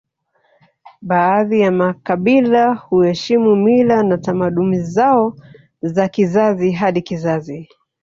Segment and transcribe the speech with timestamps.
[1.01, 5.35] Baadhi ya makabila huheshimu mila na tamaduni zao
[5.81, 7.69] za kizazi hadi kizazi